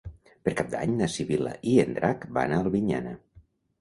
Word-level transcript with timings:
Per 0.47 0.53
Cap 0.61 0.69
d'Any 0.75 0.95
na 1.01 1.09
Sibil·la 1.15 1.53
i 1.73 1.75
en 1.83 1.93
Drac 1.99 2.25
van 2.39 2.57
a 2.57 2.59
Albinyana. 2.67 3.15